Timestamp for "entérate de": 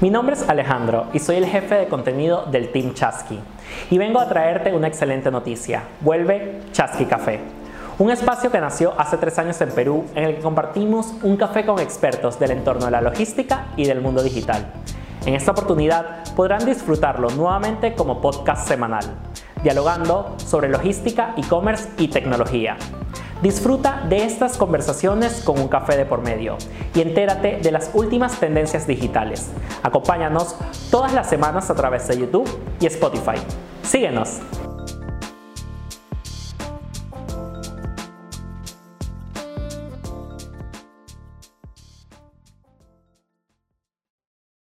27.00-27.70